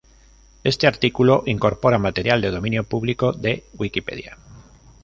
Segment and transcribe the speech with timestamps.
[0.63, 4.35] Este artículo incorpora material de dominio público de Wikipedia.